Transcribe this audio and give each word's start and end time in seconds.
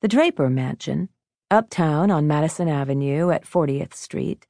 The 0.00 0.08
Draper 0.08 0.50
Mansion, 0.50 1.08
uptown 1.50 2.10
on 2.10 2.26
Madison 2.26 2.68
Avenue 2.68 3.30
at 3.30 3.44
40th 3.44 3.94
Street, 3.94 4.46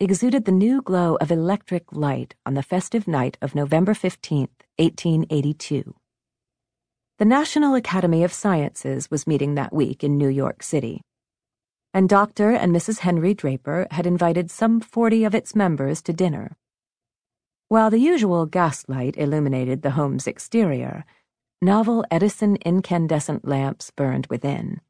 exuded 0.00 0.46
the 0.46 0.52
new 0.52 0.82
glow 0.82 1.16
of 1.20 1.30
electric 1.30 1.92
light 1.92 2.34
on 2.44 2.54
the 2.54 2.62
festive 2.62 3.06
night 3.06 3.38
of 3.40 3.54
November 3.54 3.94
15, 3.94 4.48
1882. 4.78 5.94
The 7.18 7.24
National 7.24 7.74
Academy 7.74 8.24
of 8.24 8.32
Sciences 8.32 9.10
was 9.10 9.26
meeting 9.26 9.54
that 9.54 9.72
week 9.72 10.02
in 10.02 10.18
New 10.18 10.28
York 10.28 10.62
City, 10.62 11.02
and 11.92 12.08
Dr. 12.08 12.50
and 12.50 12.74
Mrs. 12.74 13.00
Henry 13.00 13.34
Draper 13.34 13.86
had 13.90 14.06
invited 14.06 14.50
some 14.50 14.80
40 14.80 15.24
of 15.24 15.34
its 15.34 15.54
members 15.54 16.02
to 16.02 16.12
dinner. 16.12 16.56
While 17.68 17.90
the 17.90 18.00
usual 18.00 18.46
gaslight 18.46 19.16
illuminated 19.16 19.82
the 19.82 19.92
home's 19.92 20.26
exterior, 20.26 21.04
novel 21.62 22.04
Edison 22.10 22.56
incandescent 22.64 23.46
lamps 23.46 23.90
burned 23.90 24.26
within, 24.28 24.80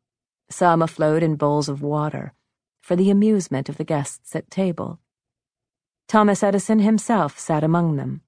some 0.48 0.82
afloat 0.82 1.23
in 1.23 1.35
bowls 1.35 1.68
of 1.68 1.82
water 1.82 2.32
for 2.81 2.94
the 2.94 3.11
amusement 3.11 3.68
of 3.68 3.77
the 3.77 3.85
guests 3.85 4.36
at 4.36 4.50
table. 4.50 5.00
Thomas 6.08 6.43
Edison 6.43 6.79
himself 6.79 7.39
sat 7.39 7.64
among 7.64 7.96
them. 7.96 8.22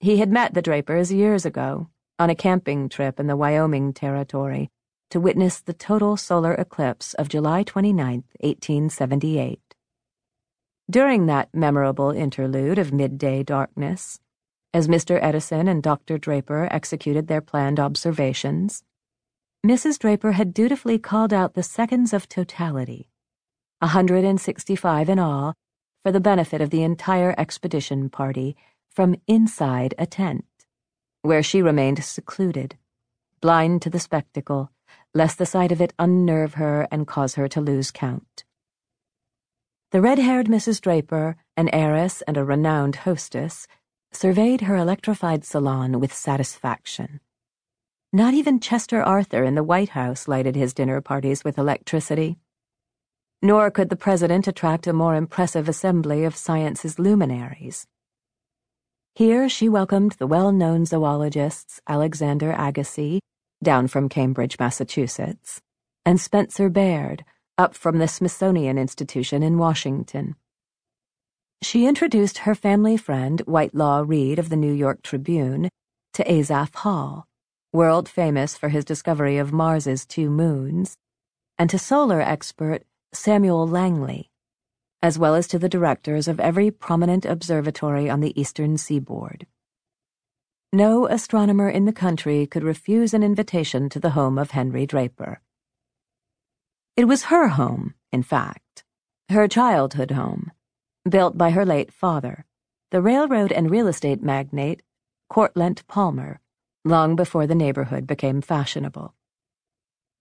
He 0.00 0.18
had 0.18 0.30
met 0.30 0.54
the 0.54 0.62
Drapers 0.62 1.12
years 1.12 1.46
ago 1.46 1.88
on 2.18 2.30
a 2.30 2.34
camping 2.34 2.88
trip 2.88 3.18
in 3.18 3.26
the 3.26 3.36
Wyoming 3.36 3.92
Territory 3.92 4.70
to 5.10 5.20
witness 5.20 5.60
the 5.60 5.72
total 5.72 6.16
solar 6.16 6.54
eclipse 6.54 7.14
of 7.14 7.28
July 7.28 7.62
29, 7.62 8.24
1878. 8.40 9.60
During 10.90 11.26
that 11.26 11.48
memorable 11.54 12.10
interlude 12.10 12.78
of 12.78 12.92
midday 12.92 13.42
darkness, 13.42 14.20
as 14.74 14.88
Mr. 14.88 15.18
Edison 15.22 15.68
and 15.68 15.82
Dr. 15.82 16.18
Draper 16.18 16.68
executed 16.70 17.26
their 17.26 17.40
planned 17.40 17.78
observations, 17.78 18.84
Mrs. 19.64 19.98
Draper 19.98 20.32
had 20.32 20.52
dutifully 20.52 20.98
called 20.98 21.32
out 21.32 21.54
the 21.54 21.62
seconds 21.62 22.12
of 22.12 22.28
totality, 22.28 23.08
a 23.80 23.86
165 23.86 25.08
in 25.08 25.18
all, 25.18 25.54
for 26.02 26.10
the 26.10 26.20
benefit 26.20 26.60
of 26.60 26.70
the 26.70 26.82
entire 26.82 27.34
expedition 27.38 28.10
party 28.10 28.56
from 28.90 29.14
inside 29.28 29.94
a 29.98 30.06
tent, 30.06 30.46
where 31.20 31.42
she 31.42 31.62
remained 31.62 32.02
secluded, 32.02 32.76
blind 33.40 33.82
to 33.82 33.90
the 33.90 34.00
spectacle, 34.00 34.72
lest 35.14 35.38
the 35.38 35.46
sight 35.46 35.70
of 35.70 35.80
it 35.80 35.92
unnerve 35.98 36.54
her 36.54 36.88
and 36.90 37.06
cause 37.06 37.36
her 37.36 37.46
to 37.46 37.60
lose 37.60 37.90
count. 37.90 38.44
The 39.92 40.00
red 40.00 40.18
haired 40.18 40.46
Mrs. 40.46 40.80
Draper, 40.80 41.36
an 41.56 41.68
heiress 41.72 42.22
and 42.22 42.36
a 42.36 42.44
renowned 42.44 42.96
hostess, 42.96 43.68
surveyed 44.14 44.62
her 44.62 44.76
electrified 44.76 45.44
salon 45.44 46.00
with 46.00 46.12
satisfaction. 46.12 47.20
Not 48.12 48.34
even 48.34 48.60
Chester 48.60 49.02
Arthur 49.02 49.42
in 49.42 49.54
the 49.54 49.64
White 49.64 49.90
House 49.90 50.28
lighted 50.28 50.54
his 50.54 50.74
dinner 50.74 51.00
parties 51.00 51.44
with 51.44 51.58
electricity. 51.58 52.36
Nor 53.40 53.70
could 53.70 53.88
the 53.88 53.96
president 53.96 54.46
attract 54.46 54.86
a 54.86 54.92
more 54.92 55.16
impressive 55.16 55.68
assembly 55.68 56.24
of 56.24 56.36
science's 56.36 56.98
luminaries. 56.98 57.86
Here 59.14 59.48
she 59.48 59.68
welcomed 59.68 60.12
the 60.12 60.26
well 60.26 60.52
known 60.52 60.86
zoologists 60.86 61.80
Alexander 61.86 62.52
Agassiz, 62.52 63.20
down 63.62 63.88
from 63.88 64.08
Cambridge, 64.08 64.58
Massachusetts, 64.58 65.60
and 66.04 66.20
Spencer 66.20 66.68
Baird, 66.68 67.24
up 67.58 67.74
from 67.74 67.98
the 67.98 68.08
Smithsonian 68.08 68.78
Institution 68.78 69.42
in 69.42 69.58
Washington. 69.58 70.36
She 71.62 71.86
introduced 71.86 72.38
her 72.38 72.56
family 72.56 72.96
friend, 72.96 73.40
Whitelaw 73.46 74.02
Reid 74.06 74.38
of 74.38 74.48
the 74.48 74.56
New 74.56 74.72
York 74.72 75.02
Tribune, 75.02 75.68
to 76.14 76.30
Asaph 76.30 76.74
Hall 76.74 77.26
world 77.72 78.06
famous 78.06 78.54
for 78.56 78.68
his 78.68 78.84
discovery 78.84 79.38
of 79.38 79.52
Mars's 79.52 80.04
two 80.04 80.28
moons, 80.28 80.98
and 81.58 81.70
to 81.70 81.78
solar 81.78 82.20
expert 82.20 82.82
Samuel 83.14 83.66
Langley, 83.66 84.28
as 85.02 85.18
well 85.18 85.34
as 85.34 85.48
to 85.48 85.58
the 85.58 85.70
directors 85.70 86.28
of 86.28 86.38
every 86.38 86.70
prominent 86.70 87.24
observatory 87.24 88.10
on 88.10 88.20
the 88.20 88.38
eastern 88.38 88.76
seaboard. 88.76 89.46
No 90.72 91.06
astronomer 91.06 91.70
in 91.70 91.86
the 91.86 91.92
country 91.92 92.46
could 92.46 92.62
refuse 92.62 93.14
an 93.14 93.22
invitation 93.22 93.88
to 93.88 94.00
the 94.00 94.10
home 94.10 94.38
of 94.38 94.50
Henry 94.50 94.84
Draper. 94.84 95.40
It 96.96 97.06
was 97.06 97.24
her 97.24 97.48
home, 97.48 97.94
in 98.12 98.22
fact, 98.22 98.84
her 99.30 99.48
childhood 99.48 100.10
home, 100.10 100.52
built 101.08 101.36
by 101.36 101.50
her 101.50 101.66
late 101.66 101.92
father, 101.92 102.44
the 102.90 103.02
railroad 103.02 103.50
and 103.50 103.70
real 103.70 103.88
estate 103.88 104.22
magnate 104.22 104.82
Cortlandt 105.28 105.86
Palmer 105.88 106.40
long 106.84 107.16
before 107.16 107.46
the 107.46 107.54
neighborhood 107.54 108.06
became 108.06 108.40
fashionable. 108.40 109.14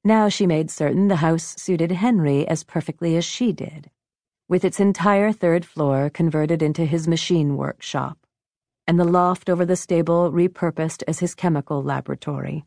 Now 0.04 0.30
she 0.30 0.48
made 0.48 0.72
certain 0.72 1.08
the 1.08 1.18
house 1.18 1.56
suited 1.58 1.92
Henry 1.92 2.48
as 2.48 2.64
perfectly 2.64 3.16
as 3.16 3.26
she 3.26 3.52
did, 3.52 3.92
with 4.48 4.66
its 4.66 4.80
entire 4.80 5.32
third 5.32 5.66
floor 5.66 6.10
converted 6.10 6.62
into 6.62 6.86
his 6.86 7.08
machine 7.08 7.58
workshop, 7.58 8.18
and 8.88 9.00
the 9.00 9.06
loft 9.06 9.50
over 9.50 9.66
the 9.66 9.76
stable 9.76 10.32
repurposed 10.32 11.04
as 11.08 11.20
his 11.20 11.36
chemical 11.36 11.84
laboratory, 11.84 12.66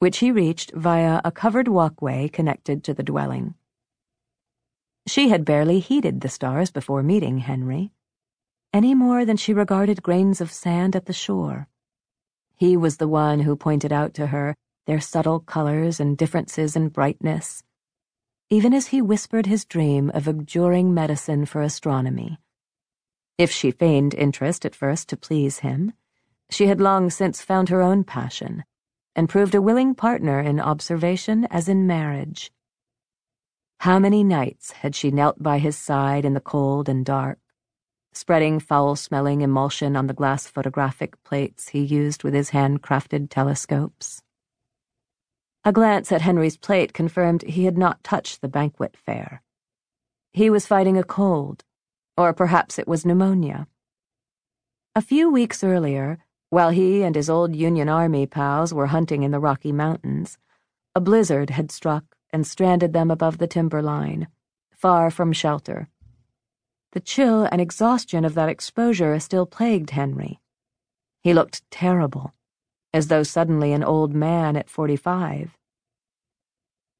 which 0.00 0.18
he 0.18 0.32
reached 0.32 0.72
via 0.72 1.20
a 1.24 1.30
covered 1.30 1.68
walkway 1.68 2.28
connected 2.28 2.82
to 2.84 2.94
the 2.94 3.04
dwelling. 3.04 3.54
She 5.14 5.28
had 5.28 5.44
barely 5.44 5.78
heeded 5.78 6.22
the 6.22 6.28
stars 6.28 6.72
before 6.72 7.04
meeting 7.04 7.38
Henry, 7.38 7.92
any 8.72 8.96
more 8.96 9.24
than 9.24 9.36
she 9.36 9.54
regarded 9.54 10.02
grains 10.02 10.40
of 10.40 10.50
sand 10.50 10.96
at 10.96 11.06
the 11.06 11.12
shore. 11.12 11.68
He 12.56 12.76
was 12.76 12.96
the 12.96 13.06
one 13.06 13.38
who 13.38 13.54
pointed 13.54 13.92
out 13.92 14.12
to 14.14 14.26
her 14.26 14.56
their 14.88 14.98
subtle 14.98 15.38
colors 15.38 16.00
and 16.00 16.18
differences 16.18 16.74
in 16.74 16.88
brightness, 16.88 17.62
even 18.50 18.74
as 18.74 18.88
he 18.88 19.00
whispered 19.00 19.46
his 19.46 19.64
dream 19.64 20.10
of 20.12 20.26
abjuring 20.26 20.92
medicine 20.92 21.46
for 21.46 21.62
astronomy. 21.62 22.40
If 23.38 23.52
she 23.52 23.70
feigned 23.70 24.14
interest 24.14 24.66
at 24.66 24.74
first 24.74 25.08
to 25.10 25.16
please 25.16 25.60
him, 25.60 25.92
she 26.50 26.66
had 26.66 26.80
long 26.80 27.08
since 27.08 27.40
found 27.40 27.68
her 27.68 27.82
own 27.82 28.02
passion 28.02 28.64
and 29.14 29.28
proved 29.28 29.54
a 29.54 29.62
willing 29.62 29.94
partner 29.94 30.40
in 30.40 30.58
observation 30.58 31.44
as 31.52 31.68
in 31.68 31.86
marriage. 31.86 32.50
How 33.84 33.98
many 33.98 34.24
nights 34.24 34.72
had 34.72 34.94
she 34.94 35.10
knelt 35.10 35.42
by 35.42 35.58
his 35.58 35.76
side 35.76 36.24
in 36.24 36.32
the 36.32 36.40
cold 36.40 36.88
and 36.88 37.04
dark, 37.04 37.38
spreading 38.14 38.58
foul 38.58 38.96
smelling 38.96 39.42
emulsion 39.42 39.94
on 39.94 40.06
the 40.06 40.14
glass 40.14 40.46
photographic 40.46 41.22
plates 41.22 41.68
he 41.68 41.80
used 41.80 42.24
with 42.24 42.32
his 42.32 42.52
handcrafted 42.52 43.28
telescopes. 43.28 44.22
A 45.66 45.70
glance 45.70 46.10
at 46.12 46.22
Henry's 46.22 46.56
plate 46.56 46.94
confirmed 46.94 47.42
he 47.42 47.66
had 47.66 47.76
not 47.76 48.02
touched 48.02 48.40
the 48.40 48.48
banquet 48.48 48.96
fare. 48.96 49.42
He 50.32 50.48
was 50.48 50.66
fighting 50.66 50.96
a 50.96 51.04
cold, 51.04 51.62
or 52.16 52.32
perhaps 52.32 52.78
it 52.78 52.88
was 52.88 53.04
pneumonia. 53.04 53.66
A 54.94 55.02
few 55.02 55.30
weeks 55.30 55.62
earlier, 55.62 56.24
while 56.48 56.70
he 56.70 57.02
and 57.02 57.14
his 57.14 57.28
old 57.28 57.54
Union 57.54 57.90
Army 57.90 58.24
pals 58.26 58.72
were 58.72 58.86
hunting 58.86 59.24
in 59.24 59.30
the 59.30 59.40
Rocky 59.40 59.72
Mountains, 59.72 60.38
a 60.94 61.02
blizzard 61.02 61.50
had 61.50 61.70
struck 61.70 62.13
and 62.34 62.44
stranded 62.44 62.92
them 62.92 63.12
above 63.12 63.38
the 63.38 63.46
timberline, 63.46 64.26
far 64.72 65.08
from 65.08 65.32
shelter. 65.32 65.88
The 66.90 66.98
chill 66.98 67.44
and 67.44 67.60
exhaustion 67.60 68.24
of 68.24 68.34
that 68.34 68.48
exposure 68.48 69.20
still 69.20 69.46
plagued 69.46 69.90
Henry. 69.90 70.40
He 71.22 71.32
looked 71.32 71.62
terrible, 71.70 72.34
as 72.92 73.06
though 73.06 73.22
suddenly 73.22 73.72
an 73.72 73.84
old 73.84 74.12
man 74.14 74.56
at 74.56 74.68
forty 74.68 74.96
five. 74.96 75.56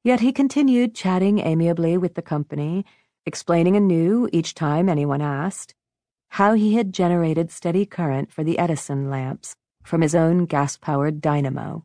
Yet 0.05 0.21
he 0.21 0.31
continued 0.31 0.95
chatting 0.95 1.39
amiably 1.39 1.97
with 1.97 2.13
the 2.13 2.21
company, 2.21 2.85
explaining 3.25 3.75
anew 3.75 4.29
each 4.31 4.53
time 4.53 4.87
anyone 4.87 5.21
asked 5.21 5.75
how 6.29 6.53
he 6.53 6.75
had 6.75 6.93
generated 6.93 7.51
steady 7.51 7.85
current 7.85 8.31
for 8.31 8.43
the 8.45 8.57
Edison 8.57 9.09
lamps 9.09 9.57
from 9.83 9.99
his 9.99 10.15
own 10.15 10.45
gas 10.45 10.77
powered 10.77 11.19
dynamo. 11.19 11.83